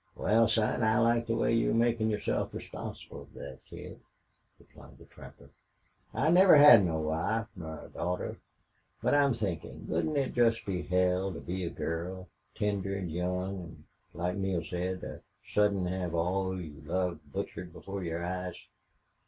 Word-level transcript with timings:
"Wal, 0.15 0.47
son, 0.47 0.83
I 0.83 0.97
like 0.97 1.27
the 1.27 1.35
way 1.35 1.53
you're 1.53 1.75
makin' 1.75 2.09
yourself 2.09 2.55
responsible 2.55 3.27
fer 3.31 3.39
thet 3.39 3.65
kid," 3.65 3.99
replied 4.57 4.97
the 4.97 5.05
trapper. 5.05 5.51
"I 6.11 6.31
never 6.31 6.55
had 6.55 6.83
no 6.83 6.97
wife 6.99 7.45
nor 7.55 7.87
daughter. 7.93 8.37
But 9.03 9.13
I'm 9.13 9.35
thinkin' 9.35 9.85
wouldn't 9.87 10.17
it 10.17 10.33
jest 10.33 10.65
be 10.65 10.81
hell 10.81 11.31
to 11.31 11.39
be 11.39 11.65
a 11.65 11.69
girl 11.69 12.29
tender 12.55 12.97
an' 12.97 13.11
young 13.11 13.59
an' 13.61 13.83
like 14.15 14.37
Neale 14.37 14.63
said 14.63 15.03
an' 15.03 15.21
sudden 15.53 15.85
hev 15.85 16.15
all 16.15 16.59
you 16.59 16.81
loved 16.83 17.31
butchered 17.31 17.71
before 17.71 18.03
your 18.03 18.25
eyes?" 18.25 18.55